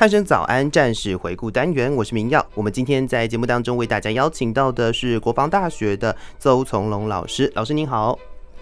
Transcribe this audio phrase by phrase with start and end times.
[0.00, 2.42] 汉声早安战士回顾单元，我是明耀。
[2.54, 8.18] 我们今天在节目当中为大家邀请到的是国防大学的邹从龙老师，老师您好。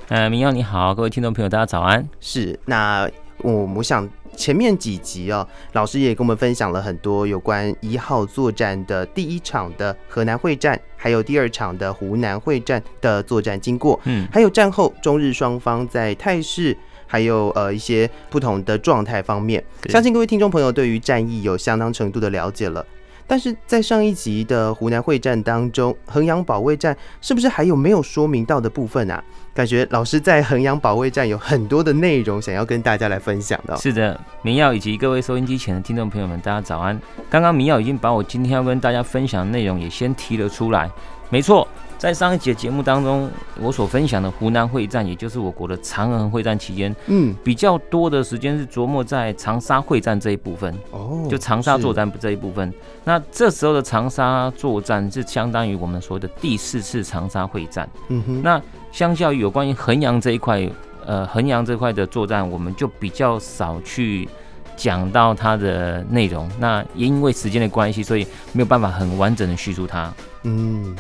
[0.09, 2.05] 呃，明耀你好，各位听众朋友大家早安。
[2.19, 3.09] 是，那
[3.43, 16.77] 我我想前面几集哦，老师也跟我们分享了很多有关一号作战的第一场的河南会战，还有第二场的湖南会战的作战经过，嗯，还有战后中日双方在态势。
[17.09, 22.87] 还有呃一些不同的状态方面，相信各位听众朋友对于战役有相当程度的了解了。
[23.31, 29.23] 但是在上一集的湖南会战当中，衡阳保卫战是不是还有没有说明到的部分啊？
[29.53, 33.77] 感觉老师在衡阳保卫战有很多的内容想要跟大家来分享的。
[33.77, 36.99] 是的，明耀以及各位收音机前的听众朋友们，大家早安。
[37.29, 40.91] 刚刚明耀已经把我今天要跟大家分享的内容也先提了出来，
[41.29, 41.69] 没错。
[41.99, 43.29] 在上一节节目当中，
[43.61, 52.73] 我所分享的湖南会战，也就是我国的长衡会战期间，嗯，比较多的时间是琢磨在长沙会战这一部分，哦，就长沙作战这一部分。
[53.03, 58.43] 那这时候的长沙作战是相当于我们说的第四次长沙会战，嗯哼。
[58.43, 60.71] 那相较于有关于衡阳这一块，
[61.05, 64.29] 呃，衡阳这块的作战，我们就比较少去
[64.77, 66.49] 讲到它的内容。
[66.61, 70.15] 那也因为时间的关系，所以没有办法很完整的叙述它，
[70.45, 70.95] 嗯。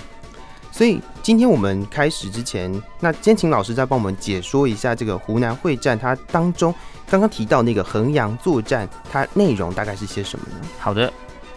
[0.78, 6.72] 所以今天我们开始之前，那先请老师再帮我们解说一下这个湖南会战，它当中
[7.10, 10.68] 刚刚提到那个衡阳作战，它内容大概是些什么呢？
[10.78, 11.12] 好的，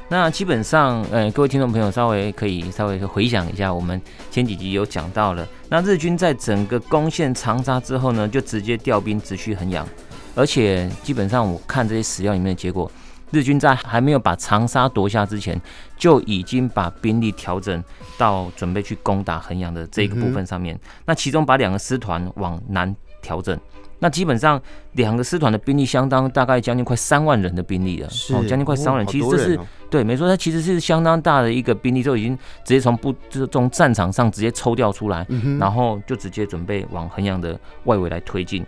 [0.08, 4.02] 那基本上，呃，各位听众朋友稍微可以稍微回想一下，我们
[4.32, 9.88] 前几集有讲到了，那日军在整个攻陷长沙之后呢，就直接调兵直趋衡阳，
[10.34, 12.92] 而且基本上我看这些史料里面的结果。
[13.32, 15.60] 日军在还没有把长沙夺下之前，
[15.98, 17.84] 就已经把兵力调整
[18.18, 20.80] 到准备去攻打衡阳的这个部分上面。
[21.06, 23.58] 那其中把两个师团往南调整，
[24.00, 24.62] 那基本上
[24.94, 28.08] 两个师团的兵力相当，大概将近快三万人的兵力了。
[28.34, 29.08] 哦，将近快三万人。
[29.08, 29.60] 其实这是
[29.90, 35.26] 对，没错，它其实是相当大的一个兵力，就已经直接从不就是从战场上直接抽调出来，
[35.60, 38.66] 然后就直接准备往衡阳的外围来推进。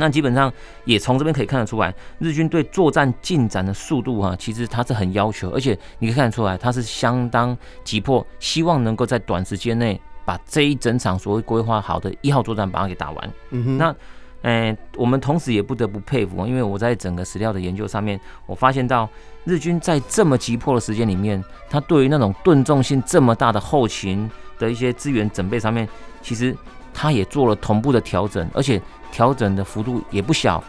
[0.00, 0.52] 那基本上
[0.84, 13.30] 也从这边可以看得出来，日军对作战进展的速度啊，其实他是很要求，而且你可以看得出来，他是相当急迫，希望能够在短时间内把这一整场所谓规划好的一号作战把它给打完。
[13.50, 13.78] 嗯哼。
[13.78, 13.94] 那，
[14.42, 19.06] 呃，我们同时也不得不佩服，因为我在整个史料的研究上面，我发现到
[19.44, 25.86] 日军在这么急迫的时间里面，他对于那种吨重性这么大的后勤的一些资源准备上面，
[26.22, 26.56] 其实
[26.94, 28.80] 他也做了同步的调整，而且。
[29.10, 30.62] 调整的幅度也不小，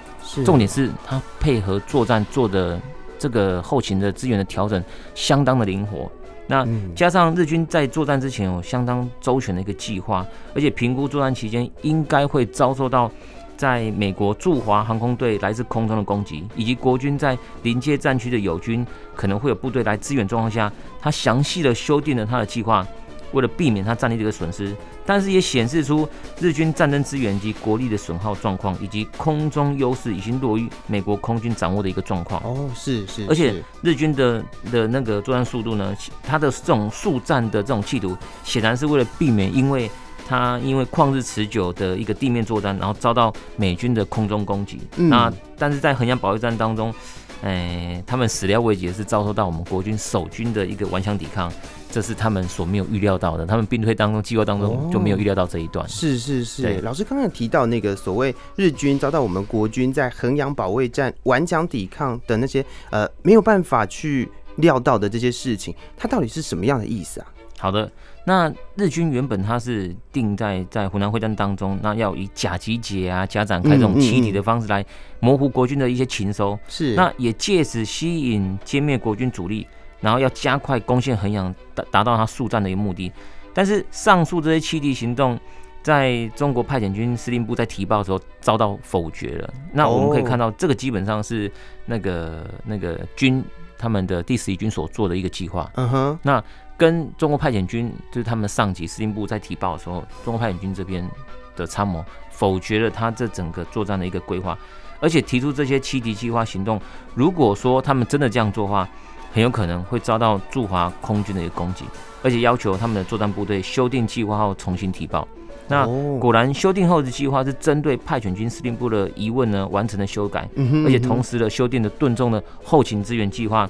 [0.44, 2.79] 重点是它配合作战做的
[3.18, 6.12] 这个后勤的资源的调整相当的灵活。
[6.47, 13.09] 那加上日军在作战之前有相当周全的一个计划，而且评估作战期间应该会遭受到
[13.56, 18.85] 在美国驻华航空队来自空中的攻击，以及国军在临界战区的友军
[19.16, 20.69] 可能会有部队来支援状况下，
[21.00, 22.85] 他详细的修订了他的计划。
[23.34, 24.75] 为了避免它战力这个损失，
[25.06, 26.08] 但是也显示出
[26.40, 32.41] 日军战争资源及国力的损耗状况，以及空中优势已经落于美国空军掌握的一个状况。
[32.44, 39.90] 哦，是是，而且日军的的那个作战速度呢，他的这种速战的这种企图，显然是为了避免，因为
[40.28, 44.79] 他因为旷日持久的一个地面作战，然后遭到美军的空中攻击。
[44.97, 46.94] 嗯、那但是在衡阳保卫战当中，
[47.41, 51.52] 哎，他们始料未及的是遭受到我们国军守军的一个顽强抵抗。
[51.93, 55.85] 这是他们所没有预料到的，他们兵推当中计划当中就没有预料到这一段。
[55.85, 67.28] 哦、是是是，老师刚刚提到那个所谓日军遭到我们国军在衡阳保卫战顽强抵抗的那些呃没有办法去料到的这些事情，它到底是什么样的意思啊？
[67.59, 67.91] 好的，
[68.26, 74.85] 那日军原本他是定在在湖南会战当中，那要以假集结啊、假展开这种气体的方式来
[75.20, 79.68] 模糊国军的一些情收，是、嗯嗯、那也借此吸引歼灭国军主力。
[80.00, 83.12] 然后要加快攻陷衡阳，达达到他速战的一个目的。
[83.53, 85.40] 但是上述这些欺敌行动，
[85.84, 89.53] 在中国派遣军司令部在提报的时候遭到否决了。
[89.72, 91.52] 那我们可以看到，这个基本上是
[91.85, 93.44] 那个那个军
[93.78, 95.70] 他们的第十一军所做的一个计划。
[95.76, 96.20] 嗯哼。
[96.24, 96.44] 那
[96.81, 101.07] 跟中国派遣军就是他们的上级司令部在提报的时候，中国派遣军这边
[101.55, 104.57] 的参谋否决了他这整个作战的一个规划，
[104.99, 106.81] 而且提出这些七级计划行动，
[107.13, 108.89] 如果说他们真的这样做的话，
[109.31, 111.85] 很有可能会遭到驻华空军的一个攻击，
[112.23, 115.28] 而且要求他们的作战部队修订计划后重新提报。
[115.67, 115.85] 那
[116.17, 120.49] 果然修订后的计划是针对派遣军司令部的疑问呢，完成了修改，
[120.83, 123.69] 而且同时的修订的盾重的后勤支援计划，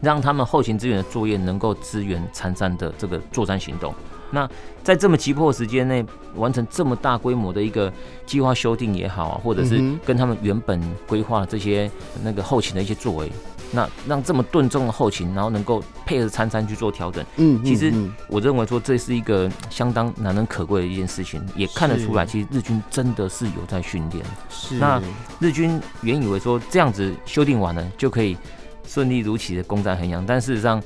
[0.00, 3.94] 让他们后勤支援的作业能够支援参战的这个作战行动。
[4.32, 4.48] 那
[4.84, 6.04] 在这么急迫时间内
[6.36, 7.92] 完成这么大规模的一个
[8.24, 11.90] 计划修订也好啊，或者是跟他们原本规划的这些
[12.22, 13.28] 那个后勤的一些作为，
[13.72, 17.92] 那让这么顿重的后勤，然后能够配合参战去做调整，嗯，其实
[18.28, 24.24] 我认为说这是一个相当难能可贵的一件事情，也看得出来，其实日军真的是有在训练。
[24.48, 25.02] 是，那
[25.40, 28.36] 日军原以为说这样子修订完了就可以
[28.90, 30.82] 顺利如期的攻占衡阳，但事实上。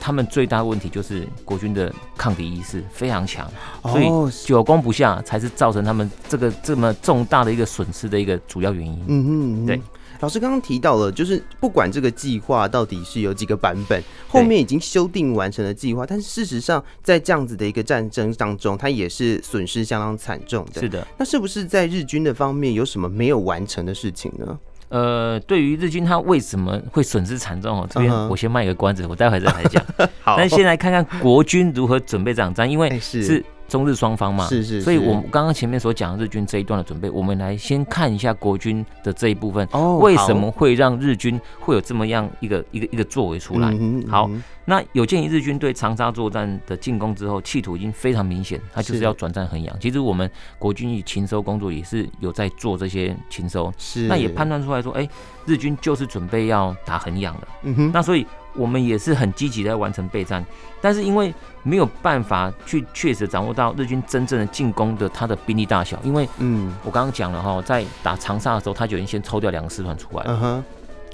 [0.00, 3.50] 他们最大的问题就是国军的抗敌意识非常强，
[3.82, 9.04] 所以久攻不下才是造成他们这个这么重大的一个损失的一个主要原因。
[9.08, 9.82] 嗯嗯，对。
[10.20, 20.80] 老师刚刚提到了，就是不管这个计划到底是有几个版本，后面已经修订完成了计划，但是事实上在这样子的一个战争当中，它也是损失相当惨重的。
[20.80, 21.04] 是的。
[21.16, 24.58] 那是不是在日军的方面有什么没有完成的事情呢？
[24.88, 27.86] 呃，对于日军他为什么会损失惨重哦？
[27.90, 29.84] 这边我先卖一个关子，我待会再来讲。
[30.22, 33.44] 好，但先来看看国军如何准备这场仗，因为是。
[33.68, 43.68] 中日双方嘛，是是，是，所以我们刚刚前面所讲日军这一段的准备，我们来先看一下国军的这一部分，哦，为什么会让日军会有这么样一个一个一个作为出来？
[43.72, 44.30] 嗯嗯、好，
[44.64, 49.78] 那有鉴于日军对长沙作战的进攻之后，企图已经非常明显，他就是要转战衡阳。
[49.78, 55.10] 其实我们国军以勤收工作也是有在做这些勤收，是，那也判断出来说，哎、欸，
[55.44, 57.48] 日军就是准备要打衡阳了。
[57.64, 58.26] 嗯哼，那所以。
[58.54, 60.44] 我们也是很积极的在完成备战，
[60.80, 70.64] 但是因为没有办法去确实掌握到日军真正的进攻的他的兵力大小，因为嗯，我刚刚讲了哈，在打长沙的时候，他就已经先抽掉两个师团出来，嗯哼，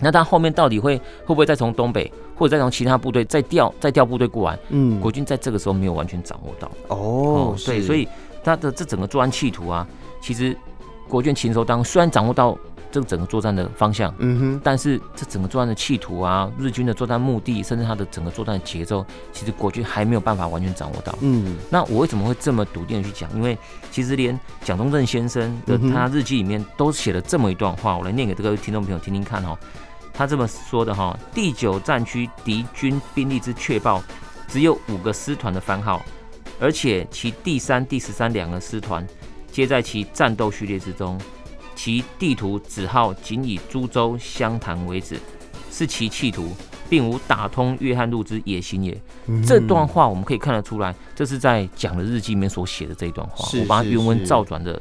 [0.00, 4.58] 那他后面到底会会不会再从东北或者再从其他部队再调再调部队过来？
[4.70, 6.70] 嗯，国军在这个时候没有完全掌握到。
[6.88, 8.08] 哦，对，所以
[8.42, 9.86] 他的这整个作战企图啊，
[10.20, 10.56] 其实
[11.14, 12.58] 国军情搜当虽然掌握到。
[12.94, 21.12] 这个整个作战的方向，嗯哼，但是这整个作战的企图啊，日军的作战目的，甚至他的整个作战的节奏，其实国军还没有办法完全掌握到。
[21.20, 23.28] 嗯，那我为什么会这么笃定的去讲？
[23.34, 23.58] 因为
[23.90, 29.58] 其实连蒋中正先生的他日记里面都写了这么一段话，我来念给这个听众朋友听听看哦。
[30.12, 34.00] 他这么说的哈：第九战区敌军兵力之确报，
[34.46, 36.00] 只有五个师团的番号，
[36.60, 39.04] 而且其第三、第十三两个师团
[39.54, 41.16] 皆在其战斗序列之中。
[41.76, 45.16] 其地图只号仅以株洲湘潭为止，
[45.70, 46.50] 是其企图，
[46.88, 49.00] 并无打通约翰路之野心也。
[49.26, 53.48] 嗯、这段话我们可以看得出来，这是在讲的日记里面所写的这一段话。
[53.60, 54.80] 我把它原文照转的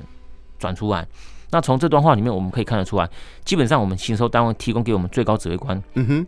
[0.57, 1.07] 转出来。
[1.51, 3.07] 那从这段话里面，我们可以看得出来，
[3.45, 5.83] 基本上我们行收单位提供给我们最高指挥官。
[5.93, 6.27] 嗯哼。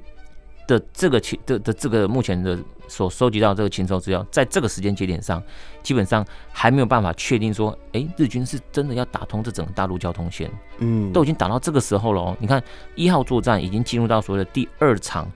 [0.67, 2.57] 的这个情的的这个目前的
[2.87, 5.41] 所收集到这个情搜资料，在这个时间节点上，
[5.83, 12.37] 基本上还没有办法确定说，哎，日军是真的要打通这整个大陆交通线，嗯，都已经打到这个时候了哦。
[12.39, 12.61] 你看
[12.95, 15.31] 一号作战已经进入到所谓的第二场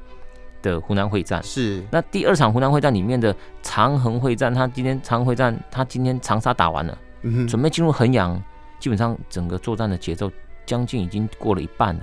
[0.61, 8.41] 的湖南会战，是那第二场湖南会战里面的长衡会战，他今天长衡会战他今天长沙打完了，嗯，准备进入衡阳，
[8.79, 10.31] 基本上整个作战的节奏
[10.65, 12.01] 将近已经过了一半了。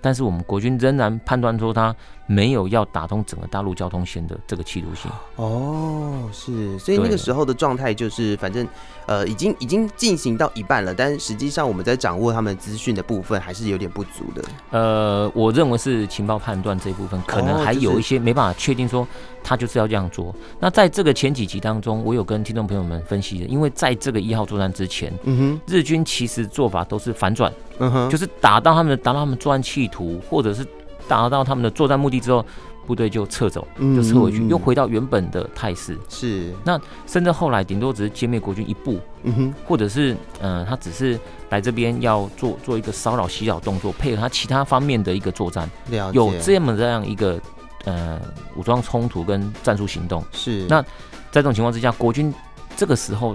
[0.00, 1.94] 但是我们国军仍然判断说他
[2.30, 5.10] 没有要打通整个大陆交通线的这个企图性。
[5.36, 8.68] 哦，是，所以那个时候的状态就是，反正
[9.06, 14.44] 呃，已经已经进行到一半了，但是实际上我们在掌握他们资讯的部分还是有点不足的。
[14.70, 19.08] 呃，我认为是情报判断这一部分可能还有一些没办法确定说
[19.42, 20.34] 他就是要这样做。
[20.60, 27.50] 那在这个前几集当中，我有跟听众朋友们分析的，因为在这个一号作战之前，嗯哼，日军其实做法都是反转。
[27.78, 30.66] 嗯哼，就是打到他们，达到他们作战企图，或者是
[31.08, 32.44] 达到他们的作战目的之后，
[32.86, 35.98] 部队就撤走，就撤回去，又回到原本的态势。
[36.08, 41.18] 是，那甚至后来顶多只是歼灭国军一部，嗯哼，或者是嗯、呃，他只是
[41.50, 45.68] 来这边要做做一个骚扰、袭扰动作，配合他其他方面的一个作战，
[46.12, 47.40] 有这么这样一个
[47.84, 48.20] 呃
[48.54, 50.22] 武装冲突跟战术行动。
[50.32, 50.88] 是，那在
[51.32, 52.32] 这种情况之下，国军
[52.76, 53.34] 这个时候。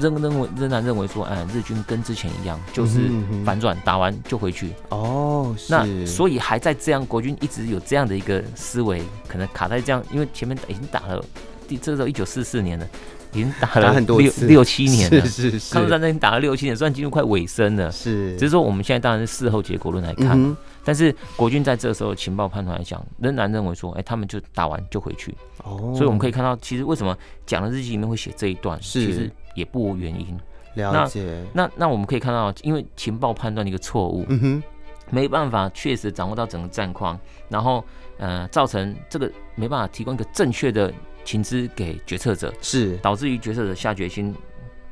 [0.00, 3.10] 认认为仍然认为说，哎，日军跟之前一样，就是
[3.44, 4.72] 反转，打完就回去。
[4.90, 11.24] 哦，那所以还在这样，国军一直有这样的一个思维，可能卡在这样，因为前面已经打了，
[11.66, 12.86] 第这个时候一九四四年了，
[13.32, 17.90] 已经打了六六七年了，是是是，抗日战争已经打了六七年，算进入快尾声了。
[17.90, 20.56] 是，只是说我们现在当然是事后结果论来看。
[20.84, 25.34] 但是国军在这时候情报判断来讲，仍然认为说，哎、欸，他们就打完就回去。
[25.64, 30.38] 哦，所以我们可以看到，其实为什么讲的日记里面会写这一段，是其实也不无原因。
[30.74, 31.44] 了解。
[31.52, 34.62] 那那那我们可以看到，因为情报判断的一个错误，嗯哼，
[35.10, 37.18] 没办法确实掌握到整个战况，
[37.48, 37.84] 然后
[38.18, 40.92] 呃，造成这个没办法提供一个正确的
[41.24, 44.34] 情资给决策者，是导致于决策者下决心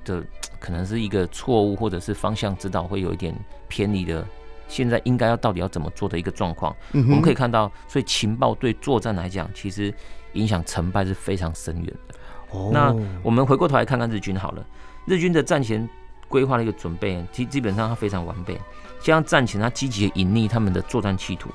[0.04, 0.23] 的
[0.59, 3.35] 可能是一个错误，或者是方向指导会有一点
[3.68, 4.26] 偏离的。
[4.69, 9.93] 现在应该要到底要怎么做的一个状况，嗯，我们可以看到，所以情报对作战来讲，其实
[10.35, 12.15] 影响成败是非常深远的。
[12.51, 14.65] 哦，那我们回过头来看看日军好了，
[15.07, 15.89] 日军的战前
[16.29, 18.59] 规划的一个准备，基基本上它非常完备。
[19.01, 21.49] 像战前，他积极的隐匿他们的作战企图。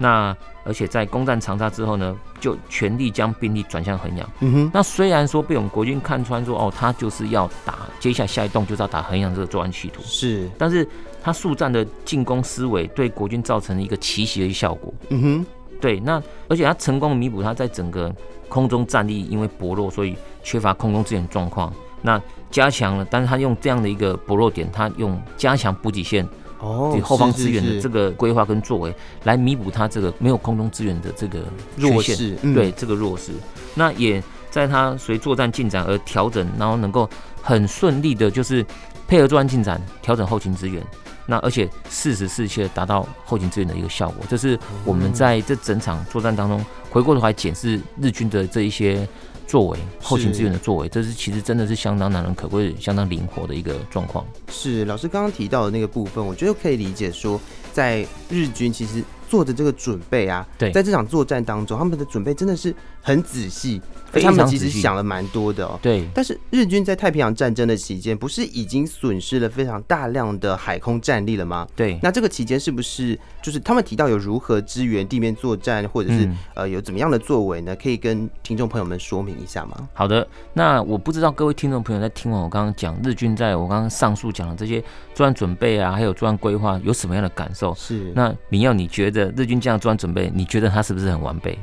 [0.00, 4.30] 那而且在攻占长沙之后呢，就全力将兵力转向衡阳。
[4.40, 10.02] 嗯哼，那虽然说被我们国军看穿说，哦，他就是要打，接下来下一栋就是要打衡阳这个作战企图。
[10.04, 10.86] 是，但是
[11.22, 14.92] 他速战的进攻思维对国军造成了一个奇袭的效果。
[15.08, 15.46] 嗯哼，
[15.80, 18.14] 对，那而且他成功弥补他在整个
[18.48, 21.72] 空中战力因为薄弱，所以缺乏空中支援状况。
[22.00, 26.26] 那加强了，但是他用这样的一个薄弱点，他用加强补给线。
[26.60, 31.44] 哦，后方支援的这个规划跟作为，来弥补他这个没有空中支援的这个
[31.76, 33.30] 弱势，嗯、对这个弱势。
[33.76, 37.08] 那也在它随作战进展而调整，然后能够
[37.42, 38.64] 很顺利的，就是
[39.06, 40.82] 配合作战进展调整后勤资源。
[41.26, 49.06] 那而且适时适切达到后勤支援的一个效果，这是我们在这整场作战当中回过头来检视日军的这一些。
[49.46, 54.22] 作为后勤资源的作为，这是其实真的是相当难能可贵、相当灵活的一个状况。
[54.52, 57.40] 是老师刚刚提到的那个部分，我觉得可以理解说，
[57.72, 63.80] 在日军其实做的这个准备啊，对，在这场作战当中，他们的准备真的是很仔细。
[64.10, 65.78] 他们其实想了蛮多的哦。
[65.82, 71.68] 对，但是日军在太平洋战争的期间，不是已经损失了非常大量的海空战力了吗？
[71.76, 71.98] 对。
[72.02, 77.76] 那这个期间是不是就是他们提到有如何支援地面作战，或者是、嗯、呃有怎么样的作为呢？
[77.76, 79.86] 可以跟听众朋友们说明一下吗？
[79.92, 84.80] 好的，那我不知道各位听众朋友在听完我刚刚讲日军在我刚刚上述讲的这些
[85.14, 87.74] 作战准备啊，还有作战规划有什么样的感受？
[87.74, 88.10] 是。
[88.14, 91.58] 那明耀，你觉得日军这样作战准备，你觉得他是不是很完备？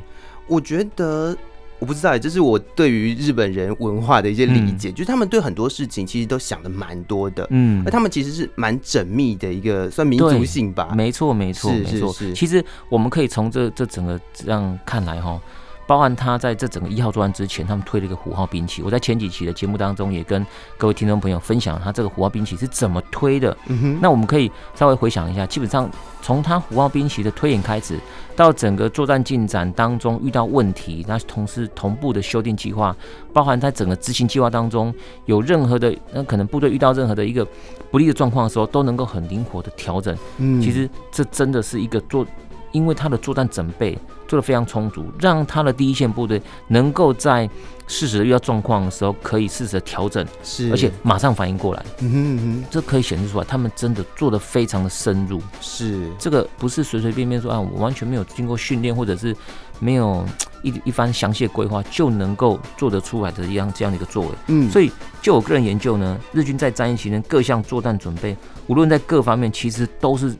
[0.46, 1.36] 我觉得。
[1.78, 12.14] 我不知道，这是我对于日本人文化的一些理解，嗯、就是他们对很多事情其实都想的蛮多的，嗯，而他们其实是蛮缜密的一个算民族性吧，没错没错没错。
[12.34, 15.38] 其实我们可以从这这整个这样看来哈。
[15.86, 18.82] 包含他在这整个一号作战之前，他们推了一个虎号兵器。
[18.82, 20.44] 我在前几期的节目当中也跟
[20.76, 23.56] 各位听众朋友分享他这个虎号兵器是怎么推的。
[23.68, 23.98] 嗯哼。
[24.02, 25.88] 那我们可以稍微回想一下，基本上
[26.20, 27.98] 从他虎号兵器的推演开始，
[28.34, 32.94] 到整个作战进展当中遇到问题，那同时同步的修订计划，
[33.32, 34.92] 包含在整个执行计划当中
[35.26, 37.46] 有任何的那可能部队遇到任何的一个
[37.90, 40.16] 不利的状况的时候，都能够很灵活的调整。
[40.38, 42.26] 嗯，其实这真的是一个做。
[42.72, 47.48] 因为他的作战准备做得非常充足，让他的第一线部队能够在
[47.86, 51.84] 适时的遇到状况的时候，可以适时的调整，是，而且马上反应过来。
[52.00, 55.40] 嗯哼嗯哼，这可以显示出来，他们真的做得非常的深入。
[55.60, 59.34] 是，这个不是随随便便说啊，我完全没有经过训练，或者是
[59.78, 60.26] 没有
[60.62, 64.28] 一一番详细的规划就能够做得出来的一样这样的一个作为。
[64.48, 64.90] 嗯，所以
[65.22, 70.34] 就我个人研究呢，日军在战役期间各项作战准备，无论在各方面，其实都是。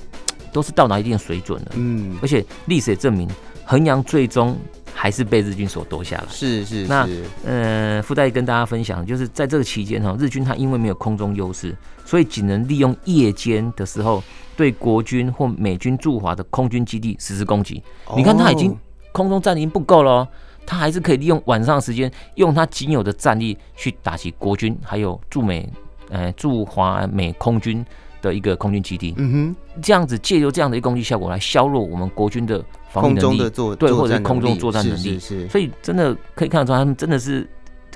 [0.56, 3.28] 都是到达一定的水准了，嗯，而且历史也证明，
[3.62, 4.56] 衡阳最终
[4.94, 6.24] 还是被日军所夺下来。
[6.30, 6.88] 是是是。
[6.88, 7.06] 那
[7.44, 14.24] 呃，附带跟大家分享，就是在这个期间哈，日军他因为没有空中优势，所以仅能利用夜间的时候
[14.56, 17.82] 对国军或美军驻华的空军基地实施攻击。
[18.06, 18.14] 哦。
[18.16, 18.74] 你看他已经
[19.12, 20.26] 空中战力不够了，
[20.64, 25.70] 他还是可以利用晚上的时间，用他仅有的战力去打击国军，还有驻美
[26.08, 27.84] 呃驻华美空军。
[28.22, 33.38] 的一个空军基地，嗯哼，这样子借由这样的一个攻击效果来削弱我们国军的防御能力，
[33.78, 37.48] 对，或者是空中作战能力，是，所以真的可以看得出来，他们真的是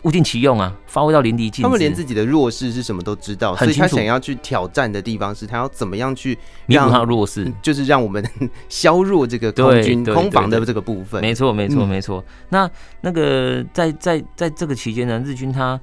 [0.03, 1.63] 物尽其用啊，发挥到淋漓尽致。
[1.63, 8.25] 他们连自己的弱势是什么都知道，所以他想要去挑战的地方是他要怎么样去弥补他的弱势， 就是让我们
[8.69, 11.21] 削弱这个空军空防的这个部分。
[11.21, 12.25] 没错，没错，没错。
[12.49, 15.81] 那那个在在在这个期间呢，日军他。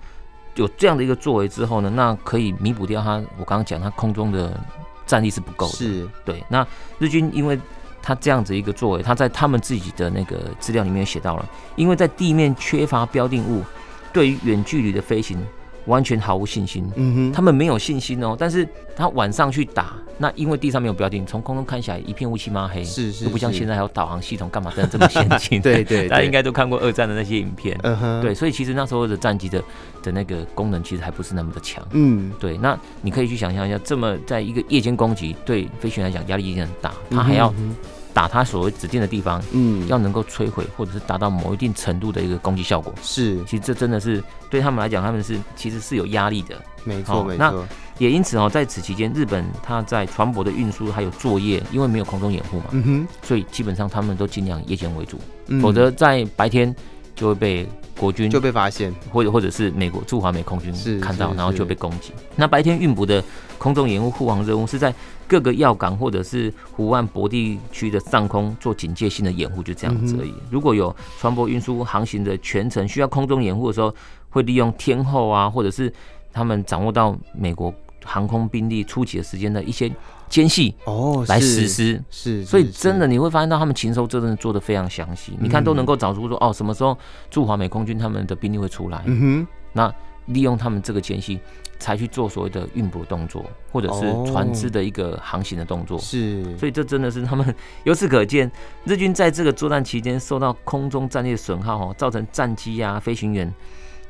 [0.57, 3.15] 有这样的一个作为之后呢，那可以弥补掉他。
[3.37, 4.59] 我刚刚讲他空中的
[5.05, 6.43] 战力是不够的，是对。
[6.49, 6.67] 那
[6.99, 7.57] 日军因为
[8.01, 13.63] 他这样子一个作为，他在他们自己的那个资料里面写到了，因为在地面缺乏标定物，
[14.11, 15.37] 对于远距离的飞行。
[15.87, 18.35] 完全毫无信心，嗯哼，他们没有信心哦。
[18.37, 25.59] 但是他晚上去打，那因为地上没有标定，从空中看起来一片乌漆嘛黑，是是，都不像现在还有导航系统，干嘛的这么先进？
[25.63, 29.63] 对，对对，大家应该都看过二战的那些影片，嗯哼，对，所以其实那时候的战机的
[30.03, 32.57] 的那个功能其实还不是那么的强，嗯，对。
[32.57, 37.53] 那你可以去想象一下，这么在一个夜间攻击，对飞行员来讲压力已经很大，他还要。
[38.17, 42.91] 打他所谓指定的地方，嗯，要能够摧毁或者是达到某一定程度的一个攻击效果。
[43.03, 46.59] 是，其实这真的是对他们来讲，他们是其实是有压力的。
[46.83, 47.37] 没错，哦没错。
[47.37, 47.53] 那
[47.99, 56.75] 也因此哦，在此期间，日本它在船舶的运输还有作业，因为没有空中掩护嘛，嗯哼，所以基本上他们都尽量夜间为主，嗯否则在白天
[57.15, 62.13] 就会被国军就被发现，或者或者是美国驻华美空军看到，是是然后就被攻击。
[62.35, 63.23] 那白天运补的
[63.57, 64.93] 空中掩护护航任务是在
[65.27, 70.29] 各个要港或者是湖岸泊地区的上空做警戒性的掩护，就这样子而已。
[70.29, 73.93] 嗯、如果有船舶运输航行的全程需要空中掩护的时候，
[74.29, 75.91] 会利用天后啊，或者是
[76.31, 77.73] 他们掌握到美国
[78.07, 79.91] 航空兵力初期的时间的一些
[80.29, 82.01] 间隙哦来实施。
[82.09, 86.97] 是，所以真的你会发现到他们情搜真的做的非常详细，你看都能够找出说哦什么时候
[87.29, 89.93] 驻华美空军他们的兵力会出来，嗯哼，那
[90.27, 91.39] 利用他们这个间隙
[91.79, 95.97] 才去做所谓的运补动作，或者是船只的一个航行的动作。
[95.99, 98.51] 是，所以这真的是他们由此可见，
[98.83, 103.53] 日军在这个作战期间受到空中战力的损耗哦，造成战机啊、飞行员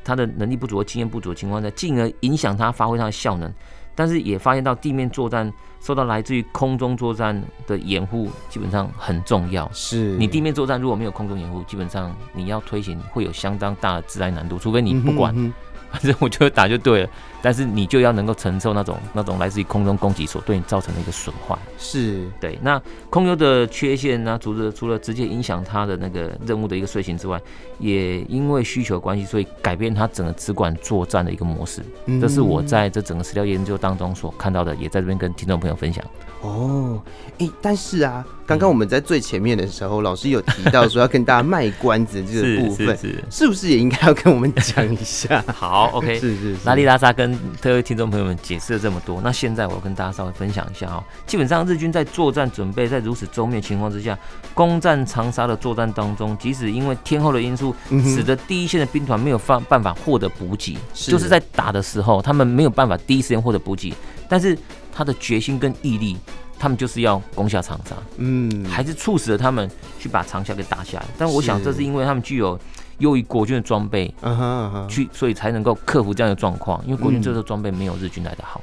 [0.04, 3.54] 他的能力不足和经验不足的情况下，进而影响他发挥他的效能。
[3.98, 5.52] 但是也发现到地面作战
[5.82, 9.68] 受到来自于空中作战的掩护，基本上很重要。
[9.74, 15.34] 是你地面作战如果没有空中掩护，基本上你要推行会有相当大的自然难度，除非你不管。
[15.36, 15.52] 嗯
[15.90, 17.10] 反正我就打就对了，
[17.48, 21.58] 但是你就要能够承受那种那种来自于空中攻击所对你造成的一个损坏。
[21.78, 22.60] 是对。
[22.62, 22.78] 那
[23.10, 27.42] 空优的缺陷呢，除了除了直接影响它的那个任务的一个遂行之外，
[27.80, 31.82] 也因为需求关系，所以改变它整个只管作战的一个模式。
[32.20, 36.04] 这是我在这整个史料研究当中所看到的，也在这边跟听众朋友分享。
[36.42, 37.02] 哦，
[37.40, 45.44] 哎，但是啊，刚刚我们在最前面的时候，老师有提到说要跟大家卖关子这个部分，是是，是不是也应该要跟我们讲一下？
[45.52, 51.04] 好，OK，是是，拉里拉萨跟各位听众朋友们解释了这么多，那现在我要跟大家稍微分享一下哦。
[51.26, 54.18] 基本上日军在作战准备在如此周密的情况之下，
[54.54, 63.92] 攻占长沙的作战当中，即使因为天候的因素，使得第一线的兵团没有办办法获得补给，就是在打的时候，他们没有办法第一时间获得补给，
[64.30, 64.56] 但是。
[64.98, 66.18] 他的决心跟毅力，
[66.58, 71.06] 他们就是要攻下长沙，嗯，还是促使了他们去把长沙给打下来。
[71.20, 72.60] 但我想，这是因为他们具有
[72.98, 76.84] 优于国军的装备，嗯哼，去所以才能够克服这样的状况。
[76.84, 78.60] 因为国军这个装备没有日军来的好。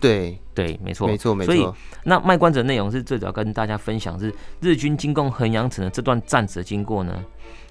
[0.00, 1.54] 对对，没错，没错，没错。
[1.54, 7.12] 所以那卖关子的内容是最早跟大家分享，是日军进攻衡阳城的这段战史的经过呢。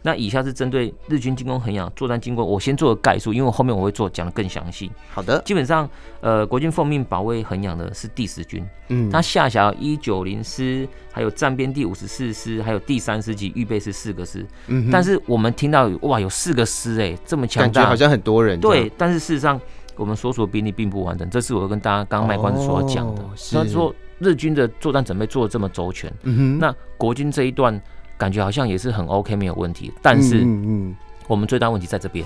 [0.07, 4.89] 那以下是针对日军进攻衡阳作战经过，我先做个概述，因为我后面我会做讲的更详细。
[5.09, 5.89] 好的，基本上，
[6.21, 14.45] 呃，国军奉命保卫衡阳的是第十军，嗯，他下辖一九零师，还有战边第五十四师，还有第三师及预备师四个师。
[14.67, 18.57] 嗯，但是我们听到哇，有四个师哎，这么强大，感觉好像很多人。
[18.61, 19.59] 对，但是事实上，
[19.97, 21.29] 我们所属的兵力并不完整。
[21.29, 23.21] 这是我跟大家刚刚卖关子所要讲的。
[23.51, 27.77] 他、哦、说日军的作战准备做的这么周全，嗯哼，那国军这一段。
[28.17, 29.91] 感觉好像也是很 OK，没有问题。
[30.01, 30.95] 但是，嗯，
[31.27, 32.25] 我们最大问题在这边，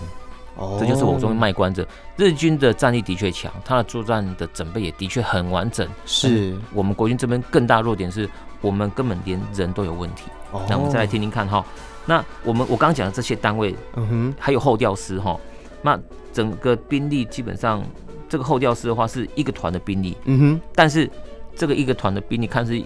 [0.56, 1.86] 哦，这就是我中间卖关子。
[2.18, 5.88] 日军的战力的确强，他的作战的准备也的确很完整。
[6.06, 8.30] 是我们国军这边更大弱点是
[8.62, 10.24] 我们根本连人都有问题。
[10.52, 11.64] 哦，那我们再来听听看哈。
[12.06, 15.40] 那我们我刚刚讲的这些单位，嗯哼，还有后调师哈，
[15.82, 16.00] 那
[16.34, 17.84] 整个兵力基本上
[18.28, 21.10] 这个后调师的话是一个团的兵力，嗯哼，但是
[21.56, 22.82] 这个一个团的兵力看是，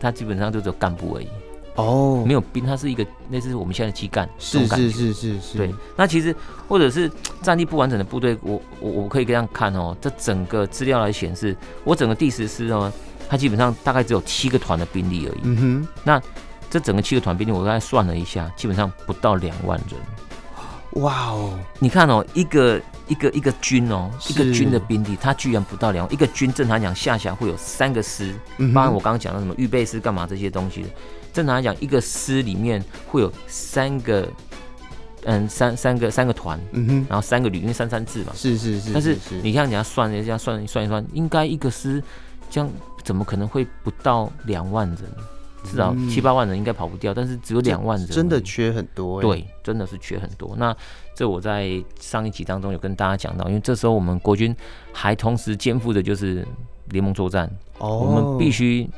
[0.00, 1.28] 他基本上就只有干部而已。
[1.78, 5.56] 哦，没有兵，它是一个类似我们现在的基干，是是是是是。
[5.56, 6.34] 对，那其实
[6.66, 7.08] 或者是
[7.40, 12.92] 战力不完整的部队，我我我可以这样看哦，这整个资料来显示，我整个第十师哦，
[13.28, 15.40] 它基本上大概只有七个团的兵力而已。
[15.44, 15.88] 嗯哼。
[16.02, 16.20] 那
[16.68, 21.02] 这整个七个团兵力，我刚才算了一下，基本上不到两万人。
[21.02, 26.12] 哇哦，你看哦，一个一个一个军哦，一个军的兵力，它居然不到两万。
[26.12, 28.34] 一个军正常讲下辖会有三个师，
[28.74, 30.88] 包括我刚刚讲的什么预备师干嘛这些东西的。
[31.38, 34.28] 正常来讲，一个师里面会有三个，
[35.22, 38.92] 嗯，三三个三个团，嗯哼，然后三个旅，因为三三制嘛，是是是。
[38.92, 42.02] 但是你看，你要算，这样算算一算，应该一个师
[42.50, 42.68] 这样
[43.04, 44.98] 怎么可能会不到两万人？
[45.62, 49.22] 至少七八万人应该跑不掉，但是只有两万人，真的缺很多。
[49.22, 50.56] 对，真的是缺很多。
[50.58, 50.76] 那
[51.14, 54.52] 这我在上一集当中有跟大家讲到，因为这时候我们国军
[54.92, 56.44] 还同时肩负着就是
[56.86, 57.48] 联盟作战，
[57.78, 58.90] 哦，我们必须。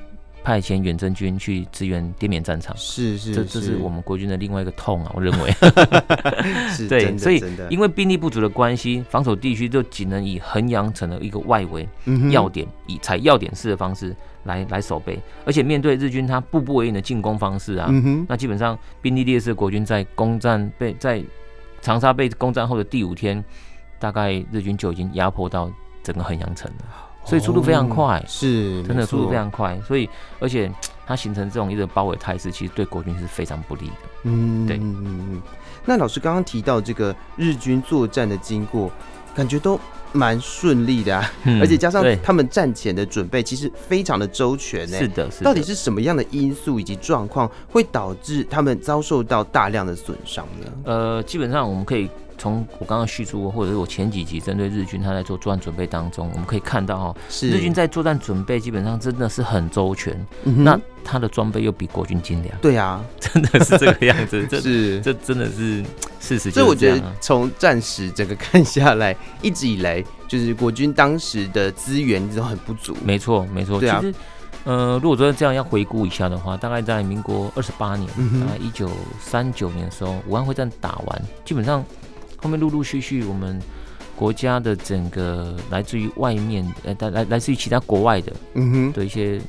[0.43, 5.51] 派遣远征军去支援滇缅战场，是是，这这是我们国军的另外一个痛啊，我认为。
[6.73, 11.87] 是，对，所以因为兵力不足的关系，防守地区就仅能以衡阳城的一个外围
[12.31, 17.91] 要点，以采要点式的方式来来守备，而且面对日军他步步为营的进攻方式啊，
[18.27, 21.23] 那基本上兵力劣势的国军在攻占被在
[21.83, 23.45] 长沙被攻占后的第五天，
[23.99, 25.71] 大概日军就已经压迫到
[26.03, 27.10] 整个衡阳城了。
[27.25, 29.79] 所以速度非常快，哦、是真的速度非常快。
[29.87, 30.09] 所以
[30.41, 30.71] 而且
[31.07, 33.93] 它形成这种一个包围态势，其实对国军是非常不利的。
[34.25, 34.81] 嗯，对。
[35.85, 38.91] 那老师刚刚提到这个日军作战的经过，
[39.35, 39.79] 感觉都
[40.13, 44.99] 蛮顺利的啊，嗯、而且加上他们战前的准备，其实非常的周全呢。
[44.99, 45.45] 是的，是的。
[45.45, 50.73] 到底是什么样的因素以及状况会导致他们遭受到大量的损伤呢？
[50.85, 52.09] 呃，基本上我们可以。
[52.41, 62.57] 从我刚刚叙述，或者是我前几集针对日军他在做作战准备当中，我们可以看到哈，日军在作战准备基本上真的是很周全，嗯、那他的装备又比国军精良。
[62.63, 65.85] 对啊， 真的是这个样子， 这是这真的是
[66.19, 66.53] 事实、啊。
[66.53, 72.97] 所以我觉得从战史整个看下来，一直以来就是国军当时的资源都很不足。
[73.05, 73.79] 没错，没错。
[73.79, 74.15] 对啊、其实，
[74.65, 78.09] 呃，如果说这样要回顾一下的话，大概在民国二十八年，
[78.41, 78.89] 大概一九
[79.21, 81.85] 三九年的时候，武汉会战打完，基本上。
[82.43, 83.61] 后面陆陆续续，我们
[84.17, 89.41] 国家的整个来自于外面，呃，来来来自于其他国外的，嗯哼，的一些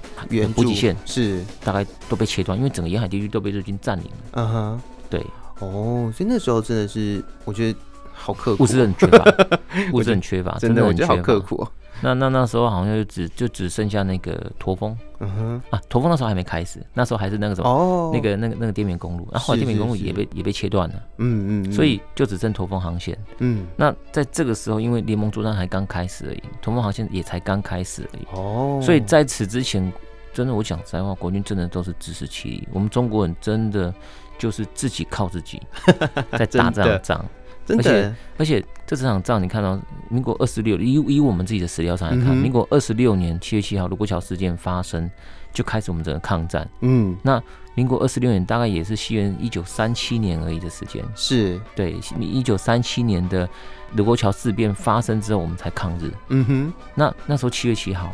[0.56, 1.44] 补给线是。
[1.64, 4.12] 大概都被切断，因为整个沿海地区都被日军占领了。
[4.34, 5.26] 嗯哼，对，
[5.60, 7.80] 哦，所以那时候真的是，我觉得
[8.14, 9.26] 好刻苦，物资很缺乏，
[9.94, 11.68] 物资很缺乏，真的很缺乏，好刻苦。
[12.02, 15.62] 那那那时候好像就只就只剩下那个驼峰，嗯哼。
[15.70, 29.92] 啊，驼峰那时候还没开始，那时候还是那个什么，哦，那个那个那个滇缅公路，然后后来滇缅公路也被也被切断了，嗯嗯，所以就只剩驼峰航线，嗯，那在这个时候，因为联盟作战还刚开始而已，驼峰航线也才刚开始而已，哦，所以在此之前，
[30.34, 33.94] 真的我讲实在话，国军真的都是自食其力，我们中国人真的
[34.40, 35.62] 就是自己靠自己
[36.38, 37.26] 在打这场仗。
[37.68, 45.10] 而且而且，这这场仗你看到，民国二十六，以以我们自己的史料上来看，民国二十六年七月七号卢沟桥事件发生，
[45.54, 46.68] 就开始我们整个抗战。
[46.82, 47.42] 嗯，那
[47.76, 51.04] 民国二十六年大概也是西元一九三七年而已的时间。
[51.16, 53.48] 是，对，一九三七年的
[53.96, 56.12] 卢沟桥事变发生之后，我们才抗日。
[56.30, 58.12] 嗯哼，那那时候七月七号，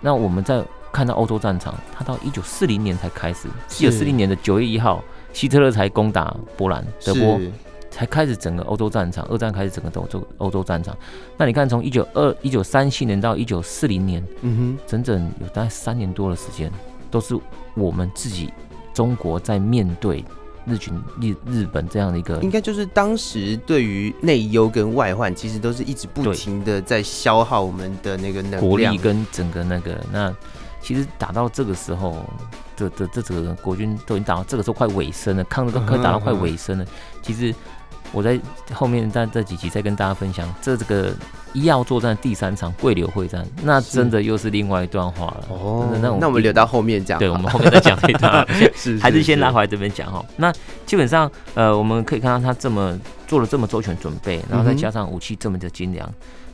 [0.00, 3.48] 那我们在看到欧洲战场，他到一九四零年才开始。
[3.78, 7.40] 一九四零年的九月一号，希特勒才攻打波兰，德国。
[7.90, 10.96] 才开始整个欧洲战场，二战开始整个欧洲欧洲战场。
[11.36, 16.70] 那你看，从一九二一九三七年到一九四零年，嗯哼，整整有大概三年多的时间，
[17.10, 17.36] 都是
[17.74, 18.52] 我们自己
[18.94, 20.24] 中国在面对
[20.64, 29.98] 日军日日本这样的一个，应该就是当时对于内忧跟外患，其实都是一直不停的在消耗我们的那个能量，国力跟整个那个。
[30.12, 30.32] 那
[30.80, 32.24] 其实打到这个时候，
[32.76, 36.86] 这这这整个国军都已经打到这个时候快尾声了，抗日都可以打到快尾声了，
[37.20, 37.52] 其实。
[38.12, 38.38] 我在
[38.72, 41.12] 后面在这几集再跟大家分享，这这个
[41.52, 45.44] 医药作战第三场桂柳会战，那真的又是另外一段话了。
[45.48, 47.18] 哦，那那我们留到后面讲。
[47.18, 48.46] 对，我们后面再讲这一段，
[49.00, 50.24] 还 是先拉回来这边讲哈。
[50.36, 50.52] 那
[50.86, 56.08] 基本上，呃，我们可以看到他这么做了这么周全准备，然后再加上武器这么的精良，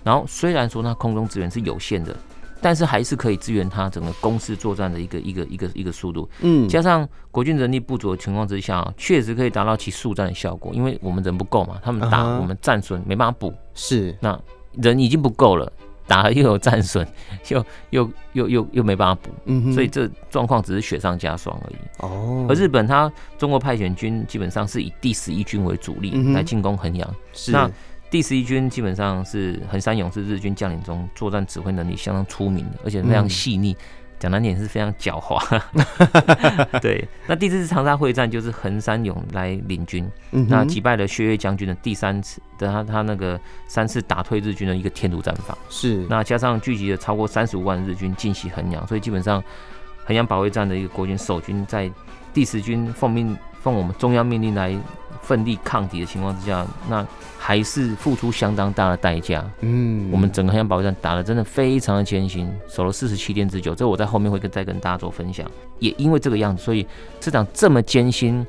[0.05, 2.14] 然后虽然说他空中资源是有限的。
[2.61, 10.73] 但是还是可以支援他整个攻势作战的一个一个一个一个速度，嗯，加上国军人力不足的情况之下，确实可以达到其速战的效果。
[10.75, 14.16] 因为我们人不够嘛，他们打我们战损没办法补，是。
[14.21, 14.40] 那
[14.73, 15.71] 人已经不够了，
[16.07, 17.07] 打了又有战损，
[17.51, 21.77] 又又又又又没办法补，嗯，所以这状况只是雪上加霜而已。
[22.01, 27.53] 哦，而日本它中国派遣军基本上是以第十一军为主力来进攻衡阳，是。
[27.53, 27.71] 那。
[28.09, 33.77] 第十一军基本上是横山勇是日军将领中作战指挥能力相当出名的，而且非常细腻，
[34.19, 35.61] 讲难点是非常狡猾。
[36.81, 45.59] 对，那第四次长沙会战就是横山勇来领军，那击败了薛岳将军的第三次的他他那个三次打退日军的一个天突战法。
[45.69, 49.42] 是，那加上聚集了超过三十五万日军进袭衡阳，所以基本上
[50.05, 51.90] 衡阳保卫战的一个国军守军在
[52.33, 54.75] 第十军奉命奉我们中央命令来。
[55.22, 57.07] 奋力抗敌的情况之下，那
[57.38, 59.44] 还是付出相当大的代价。
[59.61, 63.74] 嗯，我们整个衡阳保卫战打得真的非常的艰辛，守了四十七天之久。
[63.74, 65.48] 这我在后面会跟再跟大家做分享。
[65.79, 66.87] 也因为这个样子，所以
[67.20, 68.44] 这场这么艰辛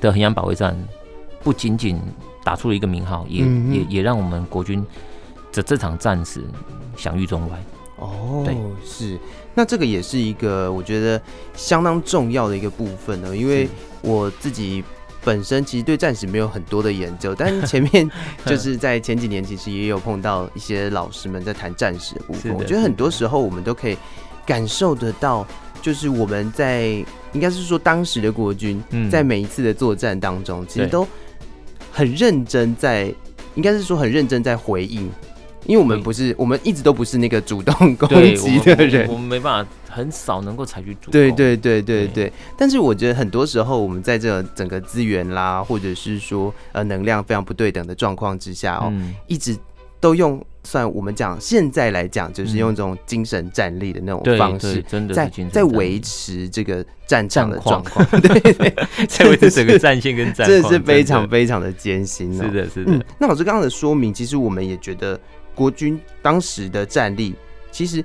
[0.00, 0.76] 的衡阳保卫战，
[1.42, 2.00] 不仅仅
[2.42, 4.84] 打出了一个名号，也、嗯、也也让我们国军
[5.52, 6.42] 的这场战史
[6.96, 7.58] 享誉中外。
[7.96, 9.18] 哦，对，是。
[9.54, 11.20] 那这个也是一个我觉得
[11.54, 13.68] 相当重要的一个部分呢，因为
[14.00, 14.82] 我自己。
[15.24, 18.08] 本身其实对战史没有很多的研究，但是前面
[18.44, 22.52] 就是在前几年，其实也有碰到一些老师们在谈战史的部分。
[22.54, 23.96] 我觉得很多时候我们都可以
[24.44, 25.46] 感受得到，
[25.80, 31.08] 就是我们在应该是说当时的国军在每一次的作战当中，其实都
[31.90, 33.12] 很认真在，
[33.54, 35.10] 应该是说很认真在回应。
[35.66, 39.06] 因为我们不是，我们一直都不是那个主动攻击的人。
[39.08, 41.12] 我，我们没办法，很少能够采取主动。
[41.12, 42.06] 对对对对。
[42.08, 42.32] 对。
[42.56, 48.92] 但是我觉得很多时候，我们在这整个资源啦，或者是说呃能量非常不对等的状况之下哦，
[49.26, 49.56] 一直
[50.00, 58.74] 都用算我们讲现在来讲，就是用这种精神战力的那种方式，嗯、真的在在维持这个战场的状况，对 对，
[59.08, 62.44] 在维持整个战线跟战况， 真的是非常非常的艰辛、喔。
[62.44, 62.92] 是的，是的。
[62.92, 65.18] 嗯、那老师刚刚的说明，其实我们也觉得
[65.54, 67.34] 国军当时的战力，
[67.70, 68.04] 其实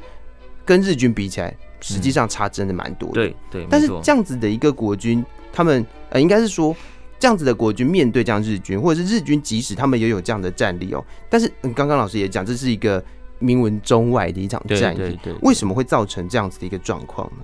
[0.65, 3.15] 跟日军比起来，实际上差真的蛮多的。
[3.15, 3.67] 对对。
[3.69, 6.75] 但是这样子的一个国军，他们呃，应该是说。
[7.21, 13.03] 这样子的国军面对这样日军，或者是日军，即使他们也有这样的战力哦，但是刚刚老师也讲，这是一个
[13.39, 17.43] 名闻中外的一场战役，对，为什么会造成这样子的一个状况呢？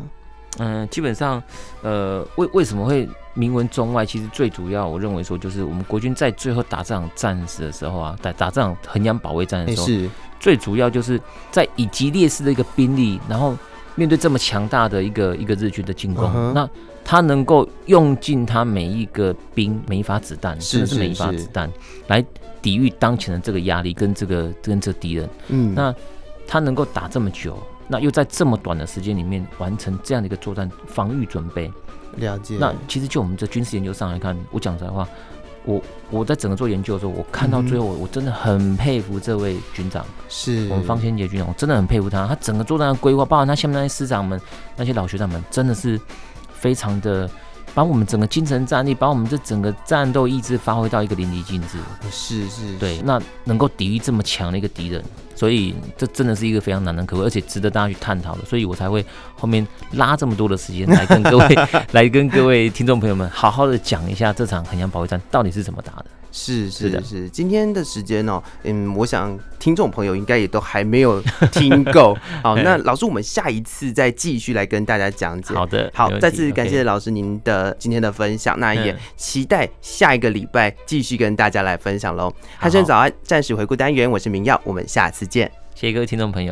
[0.58, 1.42] 嗯，基本上，
[1.82, 4.06] 呃，为为什么会名闻中外？
[4.06, 11.20] 其实最主要，我认为说，就是我们国军在最后打这场战时的时候啊，打打这场衡阳保卫战的时候，是最主要就是
[11.52, 13.58] 在以极劣势的一个兵力，然后
[13.96, 16.70] 面对这么强大的一个一个日军的进攻，嗯、那。
[17.08, 21.72] 他能够用尽他每一个兵每一发子弹，甚至是每一发子弹
[22.08, 22.26] 来
[22.64, 25.30] 抵御当前的这个压力跟这个跟这敌人。
[25.50, 25.94] 嗯，那
[26.48, 31.72] 他能够打这么久，那又在这么短的时间里面完成这样的一个作战防御准备，
[32.16, 32.58] 了解。
[32.60, 35.08] 那其实就我们这军事研究上来看，我讲实话，
[35.64, 44.40] 我我在整个做研究的时候，我看到最后，我真的很佩服这位军长，是我们方先杰军长，我真的很佩服他，他整个作战的规划，包括他下面那些师长们、
[44.76, 46.00] 那些老学长们，真的是。
[46.58, 47.30] 非常的
[47.76, 51.78] 把我们整个精神战力，把我们这整个战斗意志发挥到一个淋漓尽致。
[52.10, 55.04] 是是，对，那能够抵御这么强的一个敌人，
[55.36, 58.46] 所以这真的是一个非常难能可贵，而且值得大家去探讨的。
[58.46, 59.06] 所以我才会
[59.38, 61.60] 后面拉这么多的时间来跟各位
[61.92, 66.06] 来跟各位听众朋友们好好的讲一下这场衡阳保卫战到底是怎么打的。
[66.38, 72.14] 是是是，是，今天的时间哦，嗯，我想听众朋友应该也都还没有听够。
[72.44, 75.56] 好，那老师，我们下一次再继续来跟大家讲解。
[75.56, 82.30] 好的，好，再次感谢老师您的今天的分享，那也期待下一个礼拜继续跟大家来分享喽。
[82.58, 85.50] 汉声早安，暂时回顾单元，我是明耀，我们下次见。
[85.74, 86.44] 谢谢各位听众朋友。